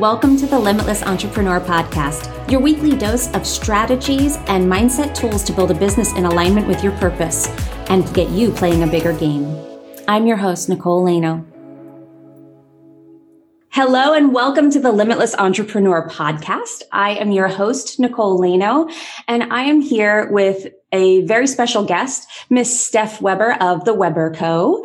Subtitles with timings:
[0.00, 5.52] Welcome to the Limitless Entrepreneur Podcast, your weekly dose of strategies and mindset tools to
[5.52, 7.46] build a business in alignment with your purpose
[7.90, 9.56] and get you playing a bigger game.
[10.08, 11.46] I'm your host, Nicole Laino.
[13.70, 16.82] Hello and welcome to the Limitless Entrepreneur Podcast.
[16.90, 18.92] I am your host, Nicole Laino,
[19.28, 24.32] and I am here with a very special guest, Miss Steph Weber of the Weber
[24.32, 24.82] Co.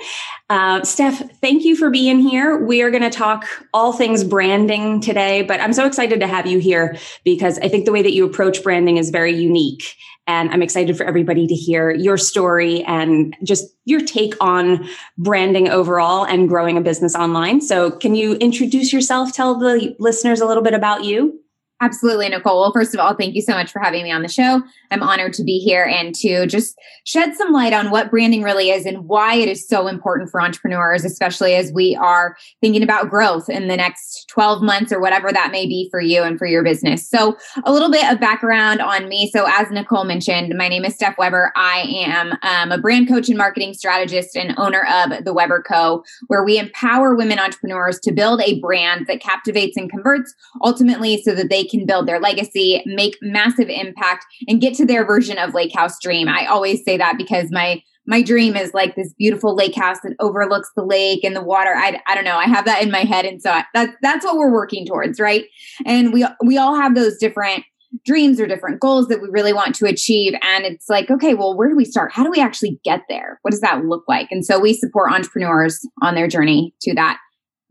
[0.49, 2.57] Uh, Steph, thank you for being here.
[2.57, 6.47] We are going to talk all things branding today, but I'm so excited to have
[6.47, 9.83] you here because I think the way that you approach branding is very unique.
[10.25, 15.69] And I'm excited for everybody to hear your story and just your take on branding
[15.69, 17.61] overall and growing a business online.
[17.61, 19.33] So, can you introduce yourself?
[19.33, 21.38] Tell the listeners a little bit about you.
[21.81, 22.59] Absolutely, Nicole.
[22.59, 24.61] Well, first of all, thank you so much for having me on the show.
[24.91, 28.69] I'm honored to be here and to just shed some light on what branding really
[28.69, 33.09] is and why it is so important for entrepreneurs, especially as we are thinking about
[33.09, 36.45] growth in the next 12 months or whatever that may be for you and for
[36.45, 37.07] your business.
[37.09, 39.29] So, a little bit of background on me.
[39.31, 41.53] So, as Nicole mentioned, my name is Steph Weber.
[41.55, 46.03] I am um, a brand coach and marketing strategist and owner of the Weber Co.,
[46.27, 51.33] where we empower women entrepreneurs to build a brand that captivates and converts ultimately so
[51.33, 55.53] that they can build their legacy, make massive impact, and get to their version of
[55.53, 56.27] Lake House Dream.
[56.27, 60.15] I always say that because my my dream is like this beautiful lake house that
[60.19, 61.75] overlooks the lake and the water.
[61.75, 62.37] I, I don't know.
[62.37, 65.19] I have that in my head, and so I, that that's what we're working towards,
[65.19, 65.45] right?
[65.85, 67.63] And we we all have those different
[68.05, 70.33] dreams or different goals that we really want to achieve.
[70.41, 72.11] And it's like, okay, well, where do we start?
[72.11, 73.39] How do we actually get there?
[73.41, 74.27] What does that look like?
[74.31, 77.17] And so we support entrepreneurs on their journey to that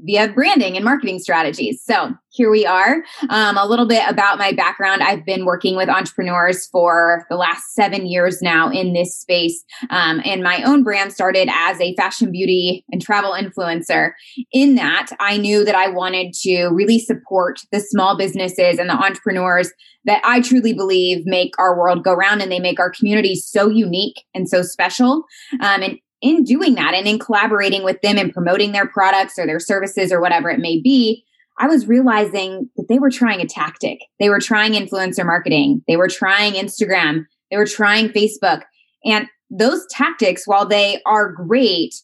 [0.00, 1.82] via branding and marketing strategies.
[1.84, 3.02] So here we are.
[3.30, 5.02] Um, a little bit about my background.
[5.02, 9.64] I've been working with entrepreneurs for the last seven years now in this space.
[9.90, 14.12] Um, and my own brand started as a fashion, beauty, and travel influencer.
[14.52, 18.94] In that, I knew that I wanted to really support the small businesses and the
[18.94, 19.72] entrepreneurs
[20.04, 23.68] that I truly believe make our world go round and they make our community so
[23.68, 25.24] unique and so special.
[25.60, 29.46] Um, and in doing that and in collaborating with them and promoting their products or
[29.46, 31.24] their services or whatever it may be,
[31.58, 34.00] I was realizing that they were trying a tactic.
[34.20, 35.82] They were trying influencer marketing.
[35.88, 37.26] They were trying Instagram.
[37.50, 38.62] They were trying Facebook.
[39.04, 41.94] And those tactics, while they are great,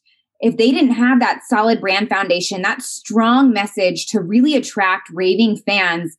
[0.40, 5.58] if they didn't have that solid brand foundation, that strong message to really attract raving
[5.58, 6.16] fans,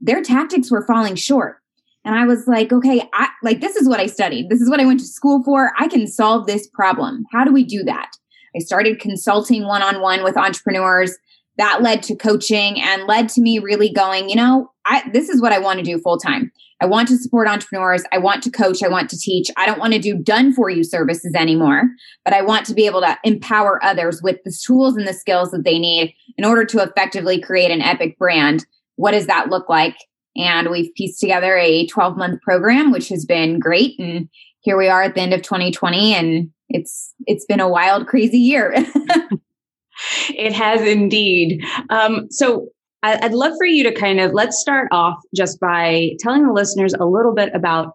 [0.00, 1.58] their tactics were falling short.
[2.04, 4.50] And I was like, okay, I like this is what I studied.
[4.50, 5.72] This is what I went to school for.
[5.78, 7.24] I can solve this problem.
[7.32, 8.10] How do we do that?
[8.54, 11.16] I started consulting one on one with entrepreneurs.
[11.56, 15.40] That led to coaching and led to me really going, you know, I, this is
[15.40, 16.50] what I want to do full time.
[16.80, 18.02] I want to support entrepreneurs.
[18.12, 18.82] I want to coach.
[18.82, 19.48] I want to teach.
[19.56, 21.84] I don't want to do done for you services anymore,
[22.24, 25.52] but I want to be able to empower others with the tools and the skills
[25.52, 28.66] that they need in order to effectively create an epic brand.
[28.96, 29.96] What does that look like?
[30.36, 33.98] And we've pieced together a 12 month program, which has been great.
[33.98, 34.28] And
[34.60, 38.38] here we are at the end of 2020 and it's, it's been a wild, crazy
[38.38, 38.74] year.
[40.30, 41.62] it has indeed.
[41.90, 42.68] Um, so
[43.02, 46.94] I'd love for you to kind of let's start off just by telling the listeners
[46.94, 47.94] a little bit about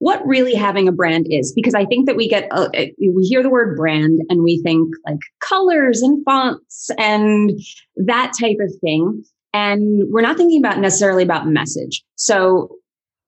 [0.00, 3.42] what really having a brand is because i think that we get uh, we hear
[3.42, 7.52] the word brand and we think like colors and fonts and
[7.96, 12.02] that type of thing and we're not thinking about necessarily about message.
[12.16, 12.76] So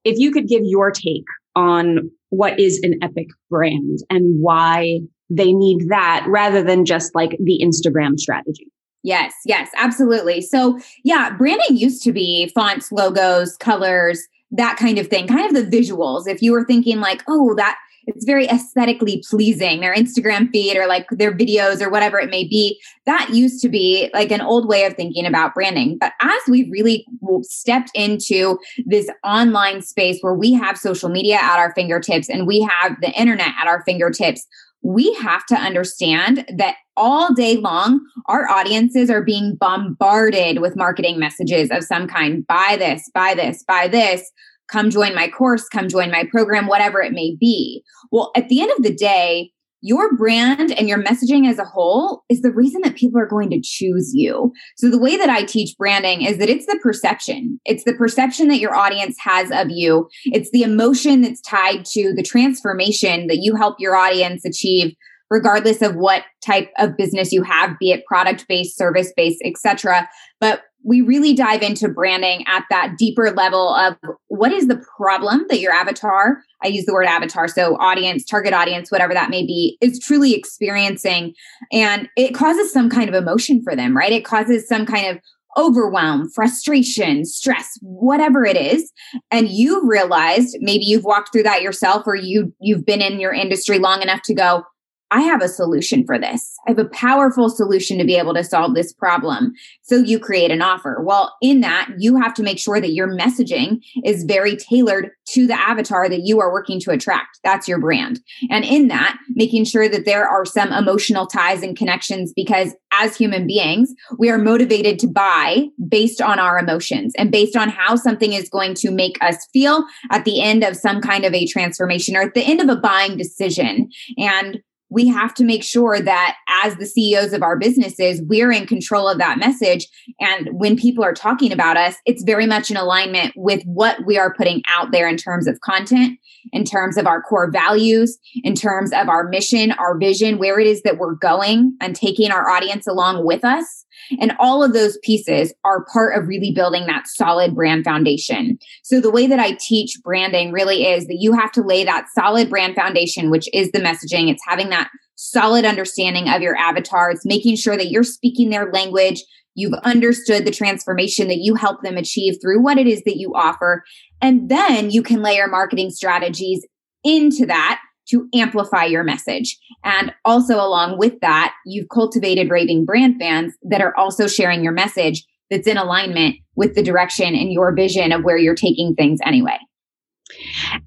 [0.04, 1.24] if you could give your take
[1.54, 7.36] on what is an epic brand and why they need that rather than just like
[7.42, 8.66] the Instagram strategy.
[9.02, 10.40] Yes, yes, absolutely.
[10.40, 14.22] So, yeah, branding used to be fonts, logos, colors,
[14.52, 16.28] that kind of thing, kind of the visuals.
[16.28, 17.76] If you were thinking like, oh, that
[18.06, 19.80] it's very aesthetically pleasing.
[19.80, 22.80] Their instagram feed or like their videos or whatever it may be.
[23.06, 25.98] That used to be like an old way of thinking about branding.
[25.98, 27.06] But as we've really
[27.42, 32.60] stepped into this online space where we have social media at our fingertips and we
[32.60, 34.46] have the internet at our fingertips
[34.82, 41.18] we have to understand that all day long, our audiences are being bombarded with marketing
[41.18, 42.46] messages of some kind.
[42.46, 44.30] Buy this, buy this, buy this
[44.72, 47.84] come join my course, come join my program, whatever it may be.
[48.10, 49.52] Well, at the end of the day,
[49.84, 53.50] your brand and your messaging as a whole is the reason that people are going
[53.50, 54.52] to choose you.
[54.76, 57.58] So, the way that I teach branding is that it's the perception.
[57.64, 60.08] It's the perception that your audience has of you.
[60.26, 64.94] It's the emotion that's tied to the transformation that you help your audience achieve,
[65.30, 70.08] regardless of what type of business you have, be it product based, service based, etc.
[70.40, 73.96] But we really dive into branding at that deeper level of
[74.28, 78.52] what is the problem that your avatar, I use the word avatar, so audience, target
[78.52, 81.34] audience, whatever that may be, is truly experiencing.
[81.72, 84.12] And it causes some kind of emotion for them, right?
[84.12, 85.18] It causes some kind of
[85.56, 88.90] overwhelm, frustration, stress, whatever it is,
[89.30, 93.32] and you've realized maybe you've walked through that yourself or you you've been in your
[93.32, 94.64] industry long enough to go,
[95.12, 96.56] I have a solution for this.
[96.66, 99.52] I have a powerful solution to be able to solve this problem.
[99.82, 101.02] So you create an offer.
[101.02, 105.46] Well, in that, you have to make sure that your messaging is very tailored to
[105.46, 107.40] the avatar that you are working to attract.
[107.44, 108.20] That's your brand.
[108.50, 113.14] And in that, making sure that there are some emotional ties and connections because as
[113.14, 117.96] human beings, we are motivated to buy based on our emotions and based on how
[117.96, 121.46] something is going to make us feel at the end of some kind of a
[121.46, 123.90] transformation or at the end of a buying decision.
[124.16, 128.66] And we have to make sure that as the CEOs of our businesses, we're in
[128.66, 129.86] control of that message.
[130.20, 134.18] And when people are talking about us, it's very much in alignment with what we
[134.18, 136.18] are putting out there in terms of content,
[136.52, 140.66] in terms of our core values, in terms of our mission, our vision, where it
[140.66, 143.86] is that we're going and taking our audience along with us.
[144.20, 148.58] And all of those pieces are part of really building that solid brand foundation.
[148.82, 152.06] So the way that I teach branding really is that you have to lay that
[152.14, 154.30] solid brand foundation, which is the messaging.
[154.30, 157.10] It's having that solid understanding of your avatar.
[157.10, 159.22] It's making sure that you're speaking their language.
[159.54, 163.34] You've understood the transformation that you help them achieve through what it is that you
[163.34, 163.84] offer.
[164.20, 166.66] And then you can layer marketing strategies
[167.04, 169.58] into that to amplify your message.
[169.84, 174.72] And also, along with that, you've cultivated raving brand fans that are also sharing your
[174.72, 179.20] message that's in alignment with the direction and your vision of where you're taking things
[179.24, 179.58] anyway.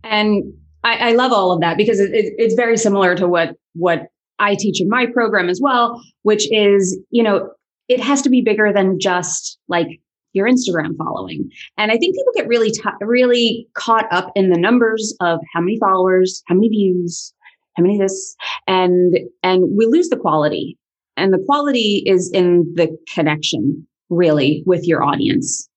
[0.04, 0.54] And
[0.84, 4.08] I, I love all of that because it, it, it's very similar to what what
[4.40, 7.50] I teach in my program as well, which is you know
[7.88, 9.88] it has to be bigger than just like
[10.36, 11.50] your Instagram following.
[11.78, 15.62] And I think people get really, t- really caught up in the numbers of how
[15.62, 17.34] many followers, how many views,
[17.76, 18.36] how many this,
[18.68, 20.78] and, and we lose the quality.
[21.18, 25.70] And the quality is in the connection really with your audience.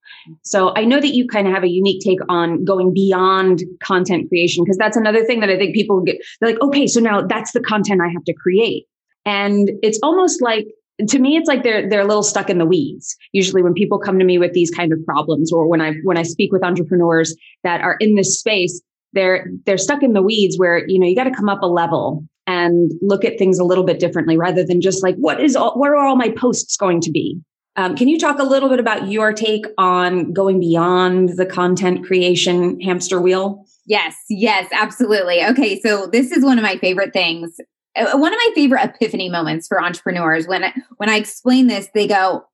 [0.42, 4.28] So I know that you kind of have a unique take on going beyond content
[4.28, 6.16] creation because that's another thing that I think people get.
[6.40, 8.86] They're like, okay, so now that's the content I have to create.
[9.24, 10.66] And it's almost like
[11.06, 13.16] to me it's like they're they're a little stuck in the weeds.
[13.32, 16.16] Usually when people come to me with these kind of problems or when i when
[16.16, 18.80] i speak with entrepreneurs that are in this space
[19.12, 21.66] they're they're stuck in the weeds where you know you got to come up a
[21.66, 25.54] level and look at things a little bit differently rather than just like what is
[25.54, 27.40] all what are all my posts going to be?
[27.76, 32.04] Um, can you talk a little bit about your take on going beyond the content
[32.04, 33.64] creation hamster wheel?
[33.86, 35.44] Yes, yes, absolutely.
[35.44, 37.56] Okay, so this is one of my favorite things
[37.98, 41.88] Uh, one of my favorite epiphany moments for entrepreneurs when I, when I explain this,
[41.94, 42.44] they go,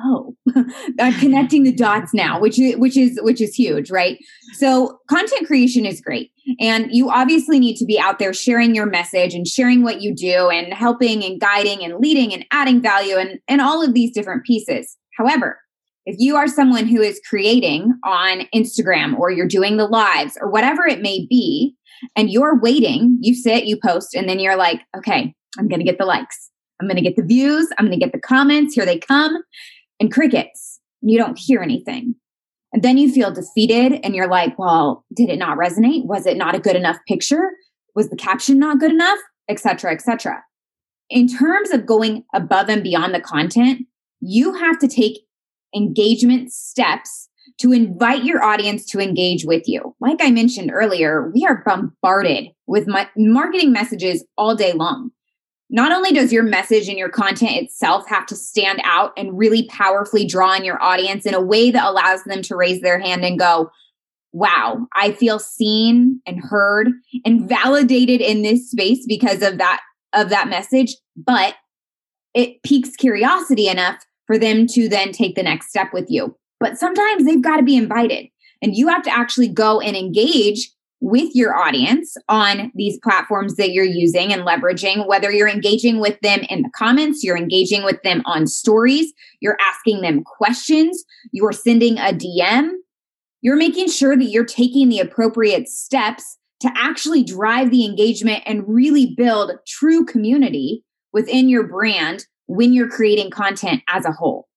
[0.00, 0.34] "Oh,
[1.00, 4.18] I'm connecting the dots now," which is which is which is huge, right?
[4.54, 8.86] So, content creation is great, and you obviously need to be out there sharing your
[8.86, 13.16] message and sharing what you do, and helping and guiding and leading and adding value
[13.16, 14.96] and and all of these different pieces.
[15.16, 15.58] However,
[16.08, 20.50] if you are someone who is creating on Instagram or you're doing the lives or
[20.50, 21.76] whatever it may be,
[22.16, 25.84] and you're waiting, you sit, you post, and then you're like, okay, I'm going to
[25.84, 26.50] get the likes.
[26.80, 27.68] I'm going to get the views.
[27.76, 28.74] I'm going to get the comments.
[28.74, 29.36] Here they come.
[30.00, 30.80] And crickets.
[31.00, 32.14] You don't hear anything.
[32.72, 36.04] And then you feel defeated and you're like, well, did it not resonate?
[36.04, 37.50] Was it not a good enough picture?
[37.94, 39.18] Was the caption not good enough?
[39.48, 39.90] Etc.
[39.90, 40.42] Etc.
[41.10, 43.86] In terms of going above and beyond the content,
[44.20, 45.20] you have to take
[45.74, 47.28] engagement steps
[47.60, 49.94] to invite your audience to engage with you.
[50.00, 55.10] Like I mentioned earlier, we are bombarded with marketing messages all day long.
[55.70, 59.66] Not only does your message and your content itself have to stand out and really
[59.68, 63.24] powerfully draw in your audience in a way that allows them to raise their hand
[63.24, 63.70] and go,
[64.32, 66.88] wow, I feel seen and heard
[67.24, 69.80] and validated in this space because of that
[70.14, 71.54] of that message, but
[72.32, 76.34] it piques curiosity enough for them to then take the next step with you.
[76.60, 78.28] But sometimes they've got to be invited
[78.62, 83.70] and you have to actually go and engage with your audience on these platforms that
[83.70, 88.02] you're using and leveraging, whether you're engaging with them in the comments, you're engaging with
[88.02, 92.70] them on stories, you're asking them questions, you're sending a DM,
[93.42, 98.64] you're making sure that you're taking the appropriate steps to actually drive the engagement and
[98.66, 104.47] really build true community within your brand when you're creating content as a whole.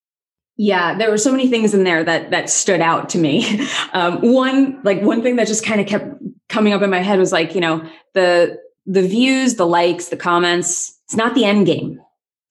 [0.56, 3.66] Yeah, there were so many things in there that that stood out to me.
[3.94, 6.06] Um, one, like one thing that just kind of kept
[6.48, 10.16] coming up in my head was like, you know, the the views, the likes, the
[10.16, 10.98] comments.
[11.04, 12.00] It's not the end game.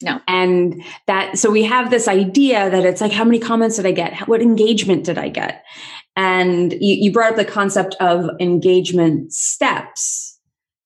[0.04, 0.20] No.
[0.28, 3.92] And that, so we have this idea that it's like, how many comments did I
[3.92, 4.28] get?
[4.28, 5.64] What engagement did I get?
[6.16, 10.31] And you, you brought up the concept of engagement steps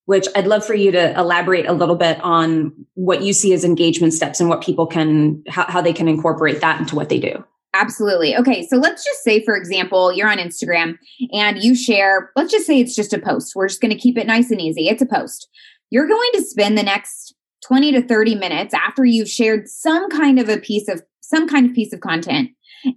[0.05, 3.63] which I'd love for you to elaborate a little bit on what you see as
[3.63, 7.19] engagement steps and what people can, how, how they can incorporate that into what they
[7.19, 7.43] do.
[7.73, 8.37] Absolutely.
[8.37, 8.65] Okay.
[8.65, 10.97] So let's just say, for example, you're on Instagram
[11.33, 13.53] and you share, let's just say it's just a post.
[13.55, 14.87] We're just going to keep it nice and easy.
[14.87, 15.49] It's a post.
[15.89, 17.35] You're going to spend the next
[17.67, 21.67] 20 to 30 minutes after you've shared some kind of a piece of some kind
[21.67, 22.51] of piece of content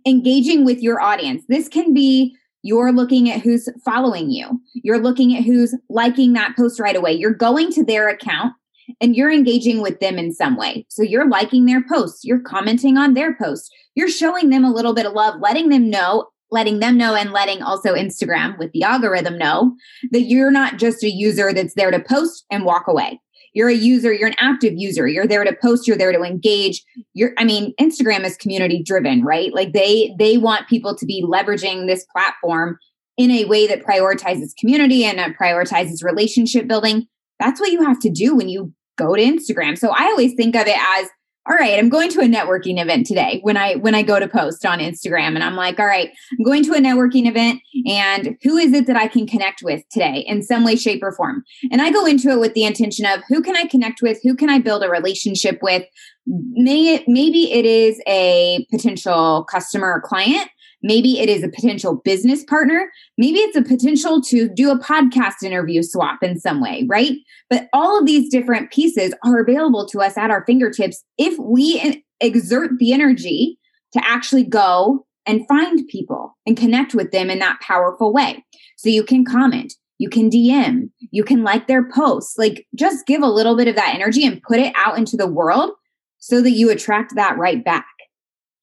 [0.06, 1.42] engaging with your audience.
[1.48, 4.60] This can be you're looking at who's following you.
[4.74, 7.12] You're looking at who's liking that post right away.
[7.12, 8.52] You're going to their account
[9.00, 10.86] and you're engaging with them in some way.
[10.88, 14.94] So you're liking their posts, you're commenting on their posts, you're showing them a little
[14.94, 18.82] bit of love, letting them know, letting them know, and letting also Instagram with the
[18.82, 19.76] algorithm know
[20.10, 23.20] that you're not just a user that's there to post and walk away.
[23.58, 25.08] You're a user, you're an active user.
[25.08, 26.84] You're there to post, you're there to engage.
[27.14, 29.52] You're I mean, Instagram is community driven, right?
[29.52, 32.78] Like they they want people to be leveraging this platform
[33.16, 37.08] in a way that prioritizes community and uh, prioritizes relationship building.
[37.40, 39.76] That's what you have to do when you go to Instagram.
[39.76, 41.08] So I always think of it as
[41.48, 44.28] all right, I'm going to a networking event today when I when I go to
[44.28, 48.36] post on Instagram and I'm like, all right, I'm going to a networking event and
[48.42, 51.44] who is it that I can connect with today in some way shape or form.
[51.72, 54.36] And I go into it with the intention of who can I connect with, who
[54.36, 55.84] can I build a relationship with?
[56.26, 60.50] May it, maybe it is a potential customer or client
[60.82, 62.90] Maybe it is a potential business partner.
[63.16, 67.16] Maybe it's a potential to do a podcast interview swap in some way, right?
[67.50, 72.02] But all of these different pieces are available to us at our fingertips if we
[72.20, 73.58] exert the energy
[73.92, 78.44] to actually go and find people and connect with them in that powerful way.
[78.76, 83.22] So you can comment, you can DM, you can like their posts, like just give
[83.22, 85.72] a little bit of that energy and put it out into the world
[86.18, 87.86] so that you attract that right back.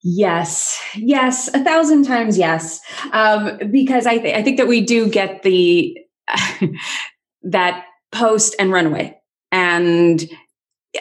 [0.02, 2.80] Yes, yes, a thousand times yes.
[3.12, 5.98] Um, because I, th- I think that we do get the
[7.42, 9.18] that post and runaway,
[9.50, 10.24] and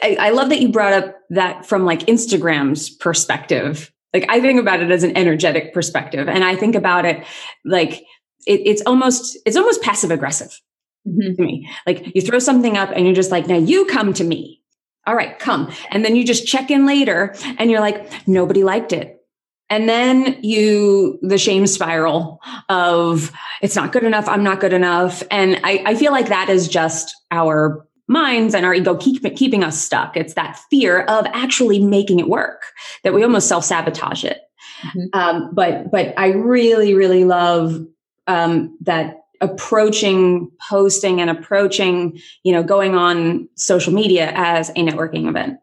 [0.02, 3.92] I, I love that you brought up that from like Instagram's perspective.
[4.14, 7.24] Like I think about it as an energetic perspective, and I think about it
[7.64, 8.02] like
[8.48, 10.60] it, it's almost it's almost passive aggressive
[11.08, 11.36] mm-hmm.
[11.36, 11.70] to me.
[11.86, 14.62] Like you throw something up, and you're just like, now you come to me
[15.08, 15.72] all right, come.
[15.92, 19.22] And then you just check in later and you're like, nobody liked it.
[19.70, 23.32] And then you, the shame spiral of
[23.62, 24.28] it's not good enough.
[24.28, 25.24] I'm not good enough.
[25.32, 29.64] And I, I feel like that is just our minds and our ego keep, keeping
[29.64, 30.16] us stuck.
[30.16, 32.62] It's that fear of actually making it work
[33.04, 34.42] that we almost self sabotage it.
[34.84, 35.20] Mm-hmm.
[35.20, 37.84] Um, but, but I really, really love,
[38.28, 45.28] um, that approaching posting and approaching, you know, going on social media as a networking
[45.28, 45.58] event.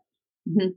[0.48, 0.68] Mm-hmm.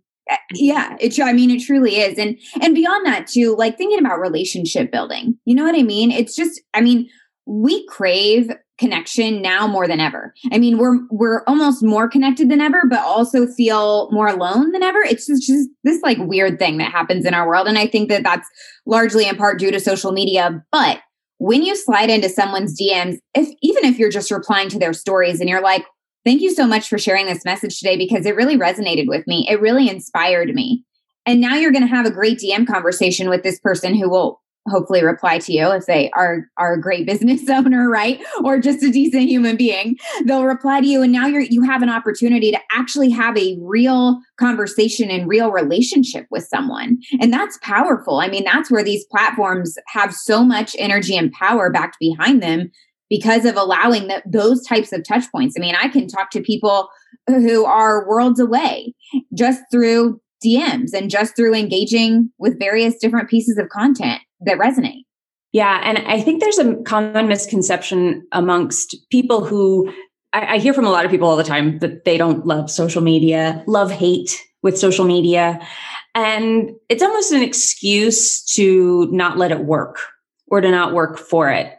[0.55, 1.19] Yeah, it.
[1.19, 5.37] I mean, it truly is, and and beyond that too, like thinking about relationship building.
[5.45, 6.09] You know what I mean?
[6.09, 7.07] It's just, I mean,
[7.45, 10.33] we crave connection now more than ever.
[10.51, 14.81] I mean, we're we're almost more connected than ever, but also feel more alone than
[14.81, 14.99] ever.
[14.99, 18.09] It's just, just this like weird thing that happens in our world, and I think
[18.09, 18.49] that that's
[18.87, 21.01] largely in part due to social media, but
[21.37, 25.39] when you slide into someone's DMs, if even if you're just replying to their stories
[25.39, 25.85] and you're like,
[26.23, 29.47] thank you so much for sharing this message today because it really resonated with me.
[29.49, 30.83] It really inspired me.
[31.25, 34.41] And now you're going to have a great DM conversation with this person who will
[34.67, 38.23] hopefully reply to you if they are are a great business owner right?
[38.43, 39.97] Or just a decent human being.
[40.25, 43.57] They'll reply to you and now you're you have an opportunity to actually have a
[43.61, 46.97] real conversation and real relationship with someone.
[47.19, 48.19] And that's powerful.
[48.19, 52.71] I mean that's where these platforms have so much energy and power backed behind them
[53.07, 55.55] because of allowing the, those types of touch points.
[55.57, 56.89] I mean i can talk to people
[57.27, 58.93] who are worlds away
[59.33, 65.03] just through DMs and just through engaging with various different pieces of content that resonate.
[65.51, 65.81] Yeah.
[65.83, 69.93] And I think there's a common misconception amongst people who
[70.33, 72.69] I, I, hear from a lot of people all the time that they don't love
[72.69, 75.65] social media, love hate with social media.
[76.13, 79.99] And it's almost an excuse to not let it work
[80.47, 81.74] or to not work for it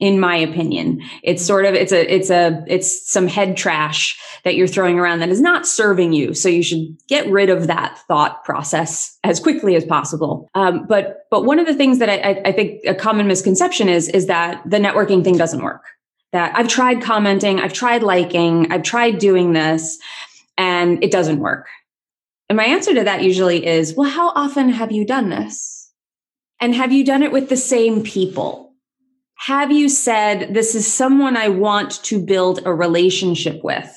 [0.00, 1.02] in my opinion.
[1.22, 5.18] It's sort of, it's a, it's a, it's some head trash that you're throwing around
[5.18, 6.34] that is not serving you.
[6.34, 10.48] So you should get rid of that thought process as quickly as possible.
[10.54, 14.08] Um, but, but one of the things that I, I think a common misconception is,
[14.08, 15.82] is that the networking thing doesn't work.
[16.32, 19.98] That I've tried commenting, I've tried liking, I've tried doing this
[20.56, 21.68] and it doesn't work.
[22.48, 25.90] And my answer to that usually is, well, how often have you done this?
[26.60, 28.67] And have you done it with the same people?
[29.46, 33.94] Have you said, this is someone I want to build a relationship with?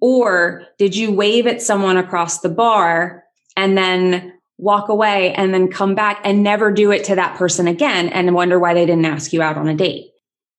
[0.00, 3.24] Or did you wave at someone across the bar
[3.56, 7.68] and then walk away and then come back and never do it to that person
[7.68, 10.10] again and wonder why they didn't ask you out on a date?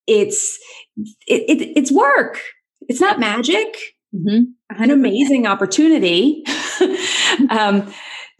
[0.08, 0.58] It's,
[1.28, 2.42] it, it it's work.
[2.88, 3.78] It's not magic.
[4.16, 4.82] Mm-hmm.
[4.82, 6.44] An amazing opportunity.
[7.50, 7.94] um,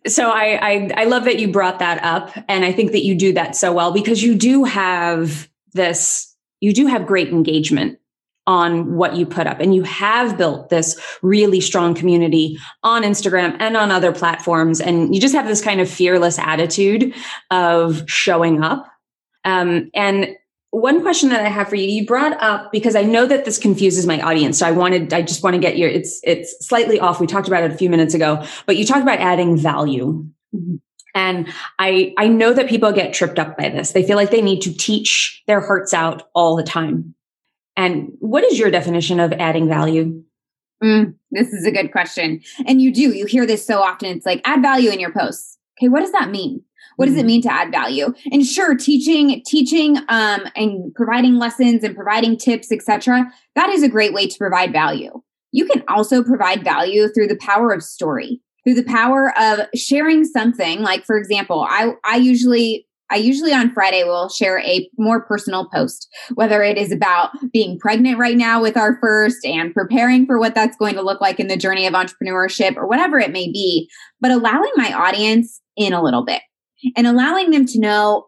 [0.06, 3.16] So I, I I love that you brought that up, and I think that you
[3.16, 6.36] do that so well because you do have this.
[6.60, 8.00] You do have great engagement
[8.48, 9.60] on what you put up.
[9.60, 14.80] And you have built this really strong community on Instagram and on other platforms.
[14.80, 17.14] And you just have this kind of fearless attitude
[17.52, 18.88] of showing up.
[19.44, 20.30] Um, and
[20.72, 23.58] one question that I have for you, you brought up because I know that this
[23.58, 24.60] confuses my audience.
[24.60, 27.20] So I wanted, I just want to get your, it's, it's slightly off.
[27.20, 30.26] We talked about it a few minutes ago, but you talked about adding value.
[31.18, 33.92] And I, I know that people get tripped up by this.
[33.92, 37.16] They feel like they need to teach their hearts out all the time.
[37.76, 40.24] And what is your definition of adding value?
[40.84, 42.42] Mm, this is a good question.
[42.68, 44.16] And you do, you hear this so often.
[44.16, 45.58] It's like add value in your posts.
[45.80, 46.62] Okay, what does that mean?
[46.98, 47.28] What does it mm-hmm.
[47.28, 48.14] mean to add value?
[48.32, 53.26] And sure, teaching, teaching, um, and providing lessons and providing tips, etc.
[53.56, 55.24] That is a great way to provide value.
[55.52, 60.26] You can also provide value through the power of story, through the power of sharing
[60.26, 60.82] something.
[60.82, 65.70] Like, for example, I I usually I usually on Friday will share a more personal
[65.70, 70.38] post, whether it is about being pregnant right now with our first and preparing for
[70.38, 73.50] what that's going to look like in the journey of entrepreneurship or whatever it may
[73.50, 76.42] be, but allowing my audience in a little bit
[76.98, 78.26] and allowing them to know,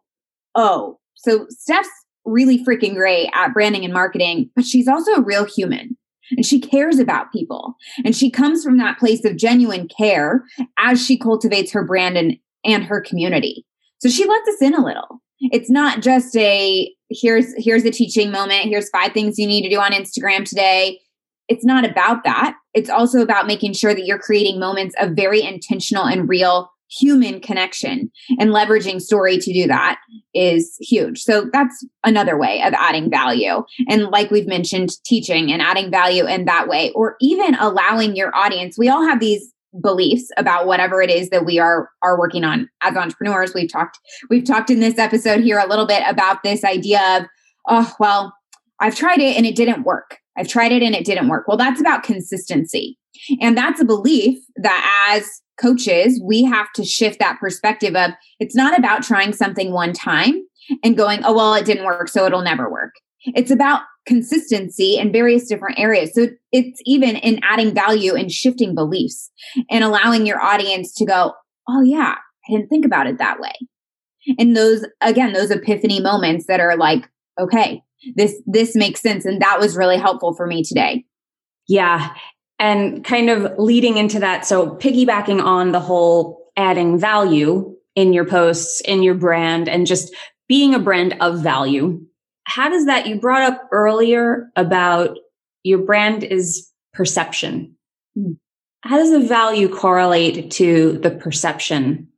[0.55, 1.89] oh, so Steph's
[2.24, 5.98] really freaking great at branding and marketing, but she's also a real human
[6.31, 7.75] and she cares about people.
[8.03, 10.43] And she comes from that place of genuine care
[10.77, 13.65] as she cultivates her brand and, and her community.
[14.00, 15.21] So she lets us in a little.
[15.39, 19.69] It's not just a here's here's a teaching moment, here's five things you need to
[19.69, 21.00] do on Instagram today.
[21.48, 22.55] It's not about that.
[22.74, 27.39] It's also about making sure that you're creating moments of very intentional and real human
[27.39, 30.00] connection and leveraging story to do that
[30.34, 31.22] is huge.
[31.22, 33.63] So that's another way of adding value.
[33.88, 38.36] And like we've mentioned, teaching and adding value in that way, or even allowing your
[38.36, 38.77] audience.
[38.77, 42.67] We all have these beliefs about whatever it is that we are are working on
[42.81, 46.63] as entrepreneurs we've talked we've talked in this episode here a little bit about this
[46.63, 47.28] idea of
[47.67, 48.34] oh well
[48.80, 51.56] i've tried it and it didn't work i've tried it and it didn't work well
[51.56, 52.97] that's about consistency
[53.39, 58.56] and that's a belief that as coaches we have to shift that perspective of it's
[58.56, 60.43] not about trying something one time
[60.84, 62.93] and going oh well it didn't work so it'll never work
[63.26, 66.13] it's about consistency in various different areas.
[66.13, 69.32] So it's even in adding value and shifting beliefs
[69.69, 71.34] and allowing your audience to go,
[71.67, 73.54] oh, yeah, I didn't think about it that way.
[74.38, 77.08] And those, again, those epiphany moments that are like,
[77.39, 77.84] okay,
[78.15, 79.26] this, this makes sense.
[79.26, 81.06] And that was really helpful for me today.
[81.67, 82.13] Yeah.
[82.60, 84.45] And kind of leading into that.
[84.45, 90.13] So piggybacking on the whole adding value in your posts, in your brand, and just
[90.50, 92.06] being a brand of value
[92.50, 95.17] how does that, you brought up earlier about
[95.63, 97.76] your brand is perception.
[98.15, 98.34] Hmm.
[98.82, 102.09] How does the value correlate to the perception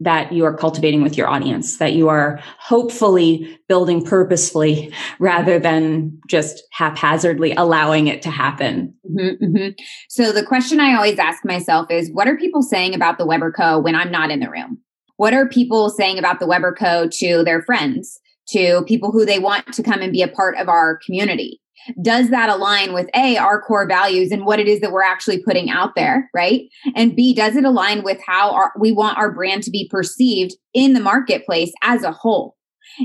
[0.00, 6.18] that you are cultivating with your audience, that you are hopefully building purposefully rather than
[6.26, 8.94] just haphazardly allowing it to happen.
[9.08, 9.68] Mm-hmm, mm-hmm.
[10.08, 13.52] So, the question I always ask myself is what are people saying about the Weber
[13.52, 13.78] Co.
[13.78, 14.78] when I'm not in the room?
[15.16, 17.08] What are people saying about the Weber Co.
[17.08, 18.20] to their friends?
[18.48, 21.60] to people who they want to come and be a part of our community
[22.02, 25.42] does that align with a our core values and what it is that we're actually
[25.42, 26.62] putting out there right?
[26.94, 30.54] And b does it align with how our, we want our brand to be perceived
[30.74, 32.56] in the marketplace as a whole?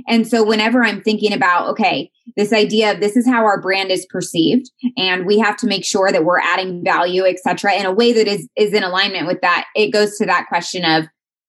[0.07, 3.91] And so whenever i'm thinking about okay this idea of this is how our brand
[3.91, 7.93] is perceived and we have to make sure that we're adding value etc in a
[7.93, 11.05] way that is is in alignment with that it goes to that question of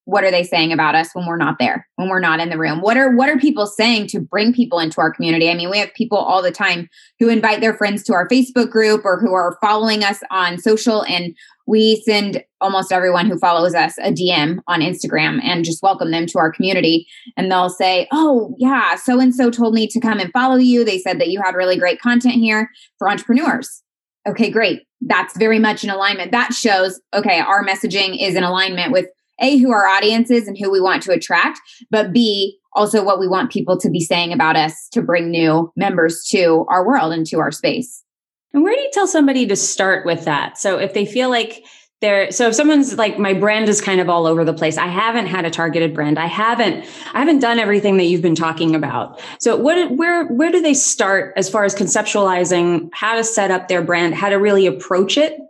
[0.06, 2.56] what are they saying about us when we're not there when we're not in the
[2.56, 2.80] room?
[2.80, 5.50] What are what are people saying to bring people into our community?
[5.50, 6.88] I mean we have people all the time
[7.18, 11.04] who invite their friends to our facebook group or who are following us on social
[11.04, 11.34] and
[11.66, 16.24] we send almost everyone who follows us a dm on instagram and just welcome them
[16.26, 17.06] to our community.
[17.36, 20.84] And they'll say oh yeah so and so told me to come and follow you.
[20.84, 23.82] They said that you had really great content here for entrepreneurs.
[24.28, 24.82] Okay great.
[25.00, 26.30] That's very much in alignment.
[26.30, 29.06] That shows okay our messaging is in alignment with
[29.40, 33.18] a who our audience is and who we want to attract but b also what
[33.18, 37.12] we want people to be saying about us to bring new members to our world
[37.12, 38.04] and to our space.
[38.52, 40.58] And where do you tell somebody to start with that?
[40.58, 41.64] So if they feel like
[42.02, 44.86] they're so if someone's like my brand is kind of all over the place i
[44.86, 46.18] haven't had a targeted brand.
[46.18, 49.18] I haven't i haven't done everything that you've been talking about.
[49.40, 53.68] So what where where do they start as far as conceptualizing how to set up
[53.68, 55.40] their brand how to really approach it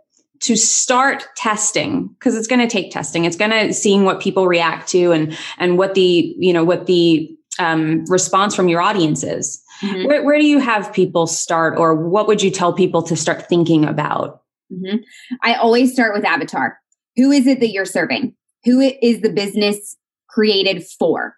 [0.41, 4.47] to start testing because it's going to take testing it's going to seeing what people
[4.47, 9.23] react to and and what the you know what the um, response from your audience
[9.23, 10.05] is mm-hmm.
[10.05, 13.49] where, where do you have people start or what would you tell people to start
[13.49, 14.97] thinking about mm-hmm.
[15.43, 16.79] i always start with avatar
[17.15, 19.95] who is it that you're serving who is the business
[20.27, 21.35] created for?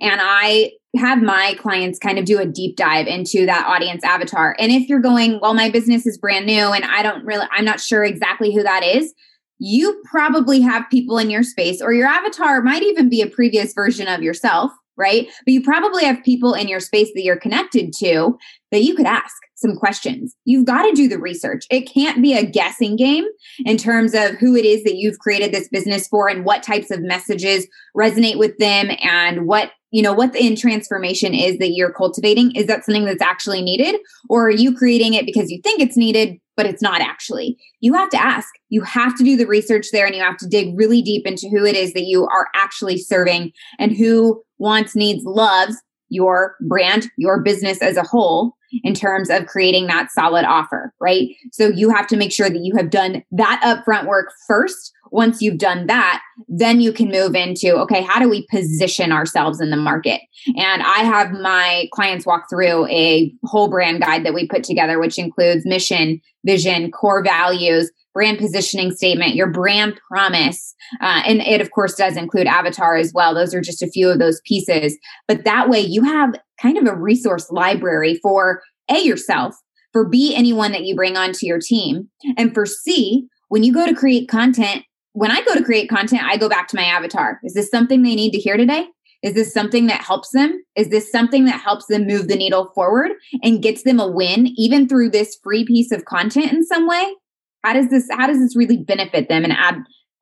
[0.00, 4.56] And I have my clients kind of do a deep dive into that audience avatar.
[4.58, 7.64] And if you're going, well, my business is brand new and I don't really, I'm
[7.64, 9.14] not sure exactly who that is,
[9.58, 13.74] you probably have people in your space, or your avatar might even be a previous
[13.74, 15.28] version of yourself, right?
[15.44, 18.38] But you probably have people in your space that you're connected to
[18.72, 20.34] that you could ask some questions.
[20.46, 21.66] You've got to do the research.
[21.70, 23.26] It can't be a guessing game
[23.66, 26.90] in terms of who it is that you've created this business for and what types
[26.90, 31.70] of messages resonate with them and what you know what the in transformation is that
[31.70, 34.00] you're cultivating is that something that's actually needed?
[34.28, 37.56] Or are you creating it because you think it's needed but it's not actually?
[37.80, 38.48] You have to ask.
[38.68, 41.48] You have to do the research there and you have to dig really deep into
[41.48, 45.76] who it is that you are actually serving and who wants needs loves
[46.10, 51.28] your brand your business as a whole in terms of creating that solid offer right
[51.52, 55.42] so you have to make sure that you have done that upfront work first once
[55.42, 59.70] you've done that, then you can move into okay, how do we position ourselves in
[59.70, 60.20] the market?
[60.56, 64.98] And I have my clients walk through a whole brand guide that we put together,
[64.98, 70.74] which includes mission, vision, core values, brand positioning statement, your brand promise.
[71.00, 73.34] Uh, and it, of course, does include avatar as well.
[73.34, 74.98] Those are just a few of those pieces.
[75.28, 79.54] But that way, you have kind of a resource library for A, yourself,
[79.92, 83.86] for B, anyone that you bring onto your team, and for C, when you go
[83.86, 87.40] to create content, when I go to create content, I go back to my avatar.
[87.42, 88.86] Is this something they need to hear today?
[89.22, 90.62] Is this something that helps them?
[90.76, 93.10] Is this something that helps them move the needle forward
[93.42, 97.14] and gets them a win even through this free piece of content in some way?
[97.62, 99.76] How does this how does this really benefit them and add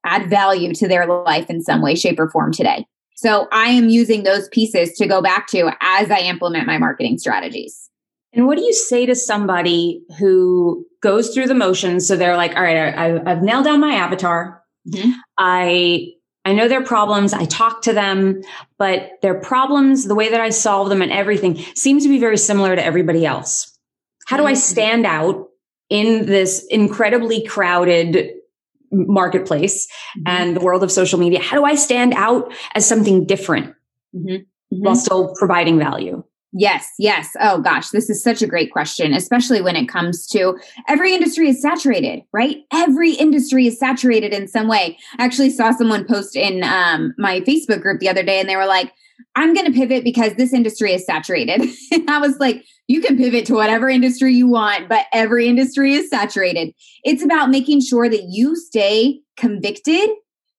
[0.05, 2.85] add value to their life in some way shape or form today?
[3.15, 7.17] So I am using those pieces to go back to as I implement my marketing
[7.17, 7.89] strategies.
[8.31, 12.07] And what do you say to somebody who goes through the motions?
[12.07, 14.63] So they're like, all right, I, have nailed down my avatar.
[14.87, 15.11] Mm-hmm.
[15.37, 16.13] I
[16.45, 17.33] I know their problems.
[17.33, 18.41] I talk to them,
[18.77, 22.37] but their problems, the way that I solve them and everything seems to be very
[22.37, 23.77] similar to everybody else.
[24.27, 24.59] How do I mm-hmm.
[24.59, 25.48] stand out
[25.89, 28.31] in this incredibly crowded
[28.91, 30.23] marketplace mm-hmm.
[30.27, 31.41] and the world of social media?
[31.41, 33.67] How do I stand out as something different
[34.15, 34.29] mm-hmm.
[34.29, 34.83] mm-hmm.
[34.83, 36.23] while still providing value?
[36.51, 37.35] Yes, yes.
[37.39, 41.47] Oh gosh, this is such a great question, especially when it comes to every industry
[41.49, 42.57] is saturated, right?
[42.73, 44.97] Every industry is saturated in some way.
[45.19, 48.55] I actually saw someone post in um, my Facebook group the other day and they
[48.55, 48.93] were like,
[49.39, 51.61] I'm going to pivot because this industry is saturated.
[52.09, 56.09] I was like, you can pivot to whatever industry you want, but every industry is
[56.09, 56.73] saturated.
[57.05, 60.09] It's about making sure that you stay convicted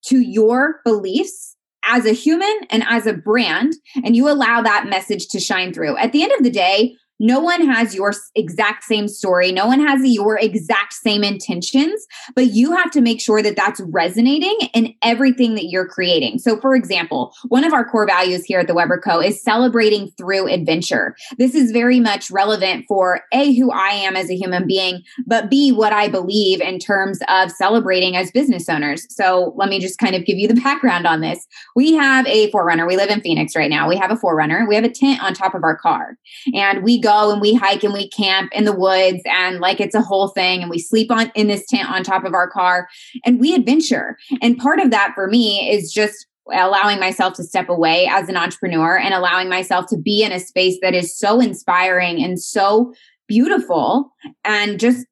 [0.06, 5.28] to your beliefs as a human and as a brand, and you allow that message
[5.28, 5.98] to shine through.
[5.98, 9.52] At the end of the day, no one has your exact same story.
[9.52, 13.80] No one has your exact same intentions, but you have to make sure that that's
[13.80, 16.38] resonating in everything that you're creating.
[16.38, 19.20] So, for example, one of our core values here at the Weber Co.
[19.20, 21.14] is celebrating through adventure.
[21.36, 25.50] This is very much relevant for A, who I am as a human being, but
[25.50, 29.06] B, what I believe in terms of celebrating as business owners.
[29.14, 31.46] So, let me just kind of give you the background on this.
[31.76, 32.86] We have a 4Runner.
[32.86, 33.86] We live in Phoenix right now.
[33.86, 34.66] We have a 4Runner.
[34.66, 36.16] We have a tent on top of our car,
[36.54, 39.80] and we go go and we hike and we camp in the woods and like
[39.80, 42.48] it's a whole thing and we sleep on in this tent on top of our
[42.48, 42.88] car
[43.24, 44.16] and we adventure.
[44.40, 48.36] And part of that for me is just allowing myself to step away as an
[48.36, 52.92] entrepreneur and allowing myself to be in a space that is so inspiring and so
[53.28, 54.10] beautiful
[54.44, 55.06] and just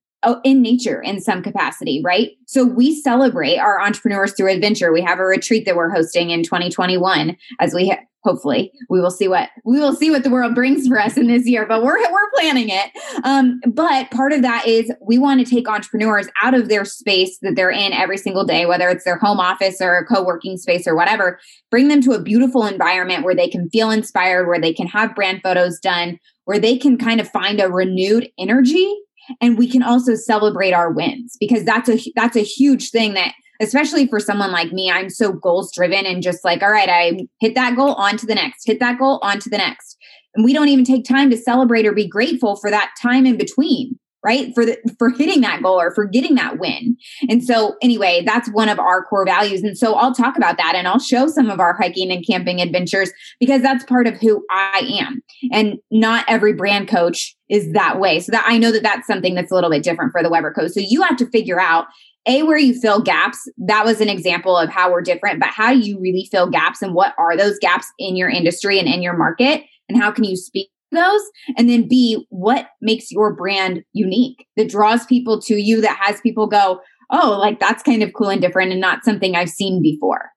[0.44, 2.31] in nature in some capacity, right?
[2.46, 4.92] So we celebrate our entrepreneurs through adventure.
[4.92, 9.28] We have a retreat that we're hosting in 2021 as we hopefully we will see
[9.28, 11.98] what we will see what the world brings for us in this year but we're
[12.11, 12.90] we're planning it
[13.22, 17.38] um, but part of that is we want to take entrepreneurs out of their space
[17.42, 20.87] that they're in every single day whether it's their home office or a co-working space
[20.87, 21.38] or whatever
[21.70, 25.14] bring them to a beautiful environment where they can feel inspired where they can have
[25.14, 28.92] brand photos done where they can kind of find a renewed energy
[29.41, 33.35] and we can also celebrate our wins because that's a that's a huge thing that
[33.61, 37.19] especially for someone like me i'm so goals driven and just like all right i
[37.41, 39.97] hit that goal on to the next hit that goal on to the next.
[40.35, 43.37] And we don't even take time to celebrate or be grateful for that time in
[43.37, 44.52] between right?
[44.54, 46.96] For the for hitting that goal or for getting that win.
[47.28, 49.62] And so anyway that's one of our core values.
[49.62, 52.61] And so i'll talk about that and i'll show some of our hiking and camping
[52.61, 55.22] adventures because that's part of who i am.
[55.52, 58.20] And not every brand coach is that way.
[58.20, 60.52] So that i know that that's something that's a little bit different for the weber
[60.52, 61.87] co so you have to figure out
[62.26, 63.48] a where you fill gaps.
[63.57, 66.83] That was an example of how we're different but how do you really fill gaps
[66.83, 69.64] and what are those gaps in your industry and in your market?
[69.88, 71.20] And how can you speak those
[71.57, 76.20] and then b what makes your brand unique that draws people to you that has
[76.20, 79.83] people go oh like that's kind of cool and different and not something i've seen
[79.83, 80.31] before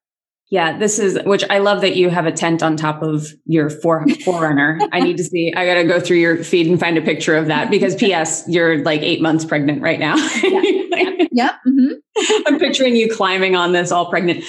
[0.50, 3.70] Yeah, this is which I love that you have a tent on top of your
[3.70, 4.86] for, 4Runner.
[4.92, 5.54] I need to see.
[5.56, 8.44] I got to go through your feed and find a picture of that because P.S.
[8.50, 10.18] You're like eight months pregnant right now.
[10.44, 11.30] Yep.
[11.32, 11.56] yep.
[11.66, 11.94] Mm-hmm.
[12.48, 14.44] I'm picturing you climbing on this all pregnant.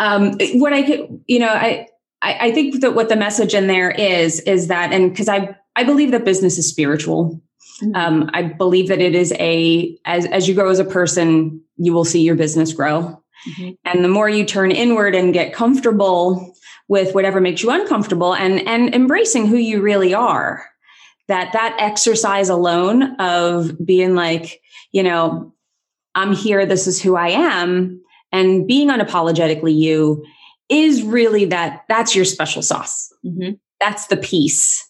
[0.00, 1.86] Um, what I could, you know, I,
[2.24, 5.56] I I think that what the message in there is is that, and because I
[5.76, 7.40] I believe that business is spiritual.
[7.82, 7.96] Mm-hmm.
[7.96, 11.92] Um, I believe that it is a as as you grow as a person, you
[11.92, 13.70] will see your business grow Mm-hmm.
[13.84, 16.54] And the more you turn inward and get comfortable
[16.88, 20.66] with whatever makes you uncomfortable and, and embracing who you really are,
[21.28, 24.60] that that exercise alone of being like,
[24.92, 25.54] you know,
[26.14, 30.24] I'm here, this is who I am, and being unapologetically you
[30.68, 33.12] is really that that's your special sauce.
[33.24, 33.54] Mm-hmm.
[33.80, 34.88] That's the piece.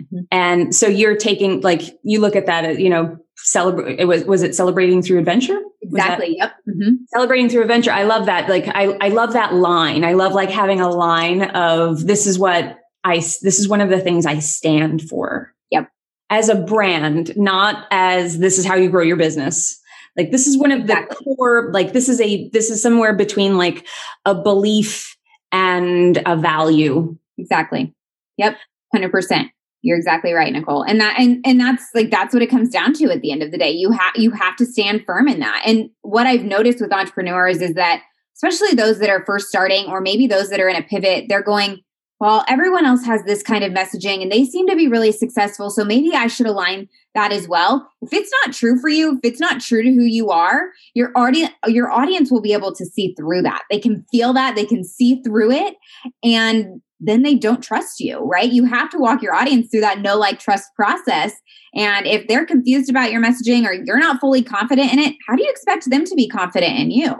[0.00, 0.24] Mm-hmm.
[0.30, 3.98] And so you're taking like you look at that, as, you know, celebrate.
[3.98, 5.58] It was was it celebrating through adventure?
[5.82, 6.36] Exactly.
[6.38, 6.54] Yep.
[6.68, 6.94] Mm-hmm.
[7.08, 7.92] Celebrating through adventure.
[7.92, 8.48] I love that.
[8.48, 10.04] Like I I love that line.
[10.04, 13.88] I love like having a line of this is what I this is one of
[13.88, 15.54] the things I stand for.
[15.70, 15.88] Yep.
[16.28, 19.80] As a brand, not as this is how you grow your business.
[20.16, 21.16] Like this is one of exactly.
[21.20, 21.70] the core.
[21.72, 23.86] Like this is a this is somewhere between like
[24.24, 25.15] a belief
[25.52, 27.16] and a value.
[27.38, 27.94] Exactly.
[28.38, 28.56] Yep.
[28.92, 29.50] Hundred percent.
[29.82, 30.82] You're exactly right, Nicole.
[30.82, 33.42] And that and and that's like that's what it comes down to at the end
[33.42, 33.70] of the day.
[33.70, 35.62] You have you have to stand firm in that.
[35.64, 38.02] And what I've noticed with entrepreneurs is that
[38.34, 41.42] especially those that are first starting or maybe those that are in a pivot, they're
[41.42, 41.80] going,
[42.18, 45.68] well, everyone else has this kind of messaging and they seem to be really successful.
[45.68, 47.90] So maybe I should align that as well.
[48.00, 51.12] If it's not true for you, if it's not true to who you are, your
[51.14, 53.64] audience your audience will be able to see through that.
[53.70, 55.74] They can feel that, they can see through it
[56.22, 58.50] and then they don't trust you, right?
[58.50, 61.34] You have to walk your audience through that no like trust process.
[61.74, 65.36] And if they're confused about your messaging or you're not fully confident in it, how
[65.36, 67.16] do you expect them to be confident in you?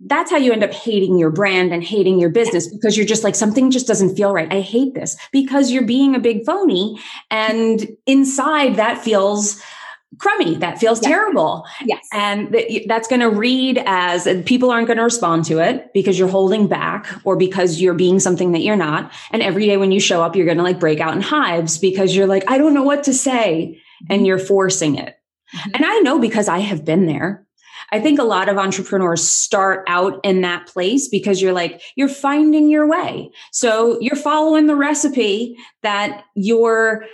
[0.00, 3.24] That's how you end up hating your brand and hating your business because you're just
[3.24, 4.52] like, something just doesn't feel right.
[4.52, 7.00] I hate this because you're being a big phony.
[7.30, 9.60] And inside that feels
[10.18, 10.54] crummy.
[10.54, 11.10] That feels yes.
[11.10, 11.66] terrible.
[11.84, 12.06] Yes.
[12.12, 12.56] And
[12.86, 16.66] that's going to read as people aren't going to respond to it because you're holding
[16.66, 19.12] back or because you're being something that you're not.
[19.32, 21.76] And every day when you show up, you're going to like break out in hives
[21.76, 23.80] because you're like, I don't know what to say.
[24.08, 25.18] And you're forcing it.
[25.54, 25.70] Mm-hmm.
[25.74, 27.44] And I know because I have been there.
[27.90, 32.08] I think a lot of entrepreneurs start out in that place because you're like, you're
[32.08, 33.30] finding your way.
[33.52, 37.04] So you're following the recipe that you're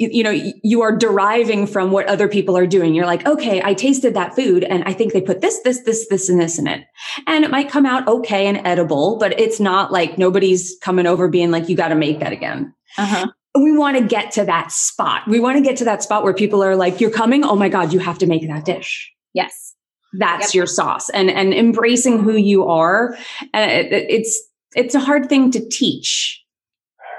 [0.00, 0.30] you, know
[0.62, 2.94] you are deriving from what other people are doing.
[2.94, 6.06] You're like okay i tasted that food and i think they put this this this
[6.08, 6.84] this and this in it.
[7.26, 11.26] And it might come out okay and edible but it's not like nobody's coming over
[11.26, 12.72] being like you got to make that again.
[12.96, 13.26] Uh-huh.
[13.56, 15.26] we want to get to that spot.
[15.26, 17.42] We want to get to that spot where people are like you're coming?
[17.42, 19.12] Oh my god you have to make that dish.
[19.34, 19.74] Yes
[20.14, 20.54] that's yep.
[20.54, 23.14] your sauce and and embracing who you are
[23.54, 24.40] uh, it, it's
[24.74, 26.42] it's a hard thing to teach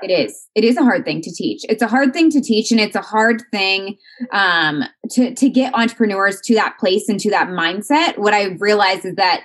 [0.02, 0.47] it is.
[0.56, 1.65] It is a hard thing to teach.
[1.69, 3.97] It's a hard thing to teach, and it's a hard thing
[4.32, 8.17] um, to to get entrepreneurs to that place and to that mindset.
[8.17, 9.43] What I realized is that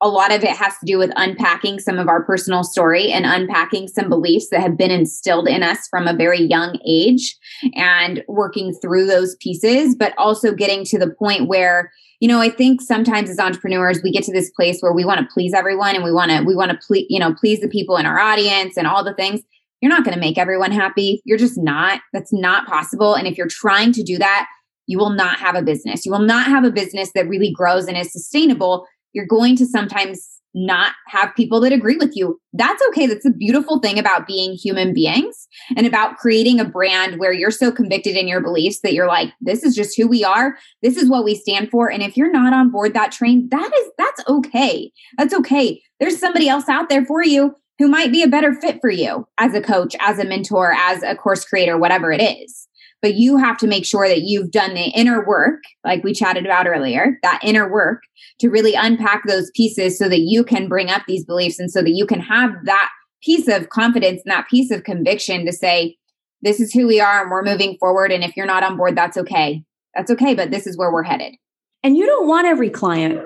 [0.00, 3.24] a lot of it has to do with unpacking some of our personal story and
[3.24, 7.36] unpacking some beliefs that have been instilled in us from a very young age,
[7.74, 12.48] and working through those pieces, but also getting to the point where you know i
[12.48, 15.94] think sometimes as entrepreneurs we get to this place where we want to please everyone
[15.94, 18.18] and we want to we want to please you know please the people in our
[18.18, 19.42] audience and all the things
[19.82, 21.20] you're not going to make everyone happy.
[21.24, 22.00] You're just not.
[22.12, 23.14] That's not possible.
[23.14, 24.46] And if you're trying to do that,
[24.86, 26.06] you will not have a business.
[26.06, 28.86] You will not have a business that really grows and is sustainable.
[29.12, 32.40] You're going to sometimes not have people that agree with you.
[32.52, 33.06] That's okay.
[33.06, 37.50] That's a beautiful thing about being human beings and about creating a brand where you're
[37.50, 40.56] so convicted in your beliefs that you're like, this is just who we are.
[40.82, 41.90] This is what we stand for.
[41.90, 44.92] And if you're not on board that train, that is, that's okay.
[45.16, 45.82] That's okay.
[46.00, 49.26] There's somebody else out there for you who might be a better fit for you
[49.38, 52.68] as a coach, as a mentor, as a course creator, whatever it is.
[53.02, 56.46] But you have to make sure that you've done the inner work, like we chatted
[56.46, 58.02] about earlier, that inner work
[58.38, 61.82] to really unpack those pieces so that you can bring up these beliefs and so
[61.82, 62.88] that you can have that
[63.22, 65.96] piece of confidence and that piece of conviction to say,
[66.42, 68.12] this is who we are and we're moving forward.
[68.12, 69.62] And if you're not on board, that's okay.
[69.94, 71.34] That's okay, but this is where we're headed.
[71.82, 73.20] And you don't want every client.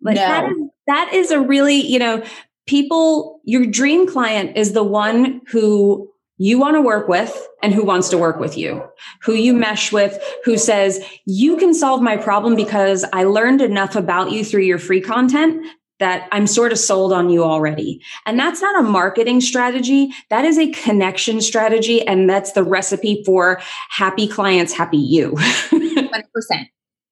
[0.00, 0.22] Like no.
[0.22, 2.24] that is that is a really, you know,
[2.66, 6.11] people, your dream client is the one who
[6.42, 8.82] you want to work with and who wants to work with you,
[9.22, 13.94] who you mesh with, who says, you can solve my problem because I learned enough
[13.94, 15.64] about you through your free content
[16.00, 18.02] that I'm sort of sold on you already.
[18.26, 20.10] And that's not a marketing strategy.
[20.30, 22.04] That is a connection strategy.
[22.04, 25.30] And that's the recipe for happy clients, happy you.
[25.70, 26.22] 100%.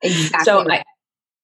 [0.02, 0.44] Exactly.
[0.44, 0.82] So I,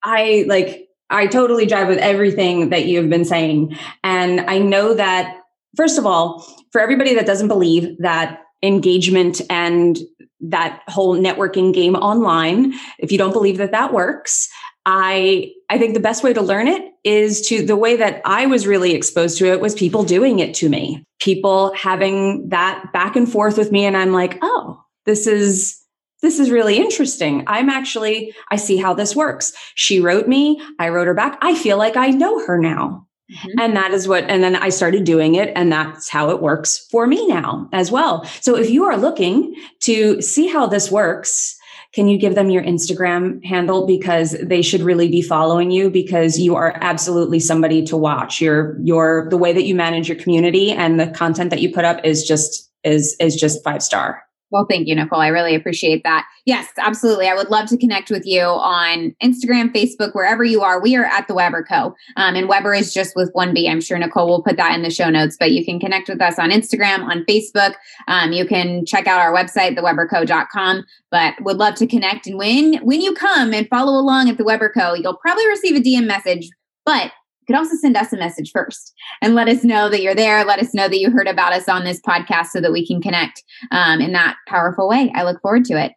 [0.03, 3.77] I like, I totally jive with everything that you have been saying.
[4.03, 5.41] And I know that,
[5.77, 9.99] first of all, for everybody that doesn't believe that engagement and
[10.41, 14.49] that whole networking game online, if you don't believe that that works,
[14.85, 18.47] I I think the best way to learn it is to the way that I
[18.47, 21.05] was really exposed to it was people doing it to me.
[21.21, 25.77] People having that back and forth with me and I'm like, "Oh, this is
[26.23, 27.45] this is really interesting.
[27.47, 29.53] I'm actually I see how this works.
[29.75, 31.39] She wrote me, I wrote her back.
[31.43, 33.61] I feel like I know her now." Mm-hmm.
[33.61, 36.87] And that is what, and then I started doing it, and that's how it works
[36.91, 38.25] for me now as well.
[38.41, 41.59] So if you are looking to see how this works,
[41.93, 46.39] can you give them your Instagram handle because they should really be following you because
[46.39, 48.41] you are absolutely somebody to watch.
[48.41, 51.87] Your your the way that you manage your community and the content that you put
[51.87, 54.26] up is just is is just five star.
[54.51, 55.21] Well, thank you, Nicole.
[55.21, 56.25] I really appreciate that.
[56.45, 57.29] Yes, absolutely.
[57.29, 60.81] I would love to connect with you on Instagram, Facebook, wherever you are.
[60.81, 61.95] We are at the Weber Co.
[62.17, 63.69] Um, and Weber is just with one B.
[63.69, 66.21] I'm sure Nicole will put that in the show notes, but you can connect with
[66.21, 67.75] us on Instagram, on Facebook.
[68.07, 70.85] Um, you can check out our website, theweberco.com.
[71.11, 72.27] But would love to connect.
[72.27, 75.77] And when when you come and follow along at the Weber Co., you'll probably receive
[75.77, 76.49] a DM message.
[76.85, 77.11] But
[77.47, 80.45] you could also send us a message first and let us know that you're there.
[80.45, 83.01] Let us know that you heard about us on this podcast so that we can
[83.01, 85.13] connect um, in that powerful way.
[85.15, 85.93] I look forward to it.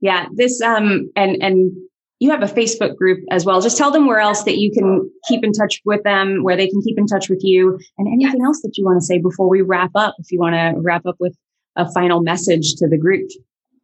[0.00, 1.72] Yeah, this um and and
[2.20, 3.60] you have a Facebook group as well.
[3.60, 6.68] Just tell them where else that you can keep in touch with them, where they
[6.68, 8.46] can keep in touch with you, and anything yes.
[8.46, 10.14] else that you want to say before we wrap up.
[10.18, 11.36] If you want to wrap up with
[11.76, 13.28] a final message to the group.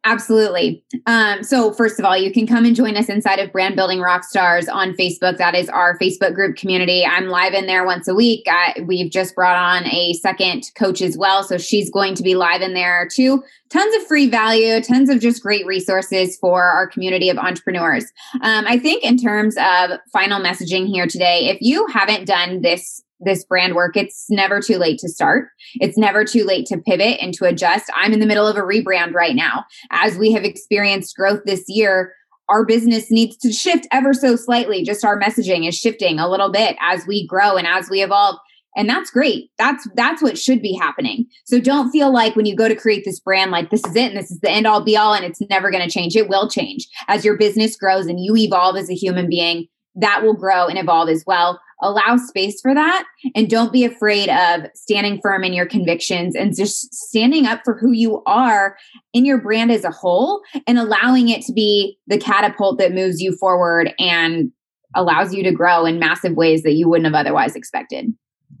[0.03, 0.83] Absolutely.
[1.05, 3.99] Um, so, first of all, you can come and join us inside of Brand Building
[3.99, 5.37] Rockstars on Facebook.
[5.37, 7.05] That is our Facebook group community.
[7.05, 8.47] I'm live in there once a week.
[8.49, 11.43] I, we've just brought on a second coach as well.
[11.43, 13.43] So, she's going to be live in there too.
[13.69, 18.05] Tons of free value, tons of just great resources for our community of entrepreneurs.
[18.41, 23.03] Um, I think, in terms of final messaging here today, if you haven't done this
[23.23, 25.49] this brand work, it's never too late to start.
[25.75, 27.85] It's never too late to pivot and to adjust.
[27.95, 29.65] I'm in the middle of a rebrand right now.
[29.91, 32.13] As we have experienced growth this year,
[32.49, 34.83] our business needs to shift ever so slightly.
[34.83, 38.37] Just our messaging is shifting a little bit as we grow and as we evolve.
[38.75, 39.51] And that's great.
[39.57, 41.25] That's that's what should be happening.
[41.45, 44.11] So don't feel like when you go to create this brand like this is it
[44.11, 46.15] and this is the end all be all and it's never going to change.
[46.15, 46.87] It will change.
[47.07, 50.77] As your business grows and you evolve as a human being, that will grow and
[50.77, 55.53] evolve as well allow space for that and don't be afraid of standing firm in
[55.53, 58.77] your convictions and just standing up for who you are
[59.13, 63.21] in your brand as a whole and allowing it to be the catapult that moves
[63.21, 64.51] you forward and
[64.95, 68.13] allows you to grow in massive ways that you wouldn't have otherwise expected.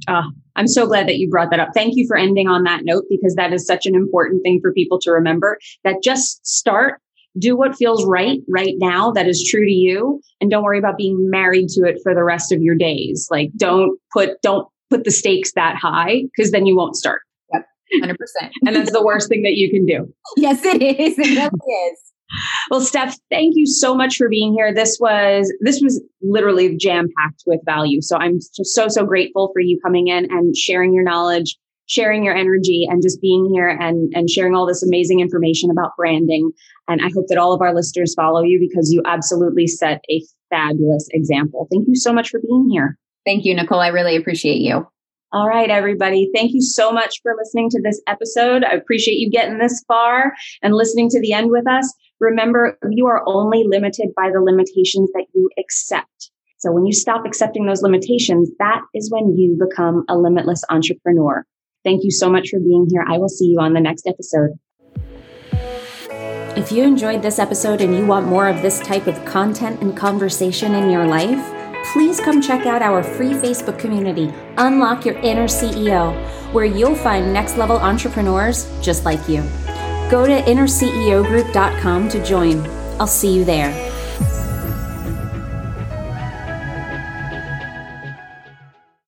[0.07, 1.69] Oh, I'm so glad that you brought that up.
[1.73, 4.73] Thank you for ending on that note because that is such an important thing for
[4.73, 6.99] people to remember that just start
[7.39, 10.97] do what feels right right now that is true to you and don't worry about
[10.97, 13.27] being married to it for the rest of your days.
[13.31, 17.21] Like don't put don't put the stakes that high because then you won't start.
[17.53, 17.65] Yep.
[18.03, 18.15] 100%
[18.65, 20.11] and that's the worst thing that you can do.
[20.37, 21.17] Yes it is.
[21.17, 21.49] It really
[21.89, 21.99] is.
[22.69, 24.73] Well steph thank you so much for being here.
[24.73, 28.01] This was this was literally jam packed with value.
[28.01, 32.23] So i'm just so so grateful for you coming in and sharing your knowledge sharing
[32.23, 36.51] your energy and just being here and, and sharing all this amazing information about branding.
[36.87, 40.21] And I hope that all of our listeners follow you because you absolutely set a
[40.49, 41.67] fabulous example.
[41.71, 42.97] Thank you so much for being here.
[43.25, 43.79] Thank you, Nicole.
[43.79, 44.87] I really appreciate you.
[45.33, 46.29] All right, everybody.
[46.35, 48.65] Thank you so much for listening to this episode.
[48.65, 51.93] I appreciate you getting this far and listening to the end with us.
[52.19, 56.31] Remember, you are only limited by the limitations that you accept.
[56.57, 61.45] So when you stop accepting those limitations, that is when you become a limitless entrepreneur.
[61.83, 63.05] Thank you so much for being here.
[63.07, 64.59] I will see you on the next episode.
[66.57, 69.95] If you enjoyed this episode and you want more of this type of content and
[69.95, 71.41] conversation in your life,
[71.93, 76.13] please come check out our free Facebook community, Unlock Your Inner CEO,
[76.53, 79.41] where you'll find next level entrepreneurs just like you.
[80.11, 82.59] Go to innerceogroup.com to join.
[82.99, 83.90] I'll see you there.